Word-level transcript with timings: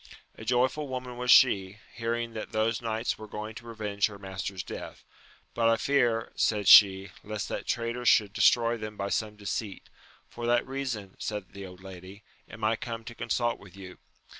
A 0.35 0.43
joyful 0.43 0.87
woman 0.87 1.15
was 1.15 1.29
she, 1.29 1.77
hearing 1.93 2.33
that 2.33 2.53
those 2.53 2.81
knights 2.81 3.19
were 3.19 3.27
going 3.27 3.53
to 3.53 3.67
revenge 3.67 4.07
her 4.07 4.17
master's 4.17 4.63
death; 4.63 5.03
but 5.53 5.69
I 5.69 5.77
fear, 5.77 6.31
said 6.35 6.67
she, 6.67 7.11
lest 7.23 7.47
that 7.49 7.67
traitor 7.67 8.03
should 8.03 8.33
destroy 8.33 8.77
them 8.77 8.97
by 8.97 9.09
some 9.09 9.35
deceit: 9.35 9.91
for 10.27 10.47
that 10.47 10.65
reason, 10.65 11.15
said 11.19 11.51
the 11.53 11.67
old 11.67 11.83
lady, 11.83 12.23
am 12.49 12.63
I 12.63 12.77
come 12.77 13.03
to 13.03 13.13
consult 13.13 13.59
with 13.59 13.77
you. 13.77 13.99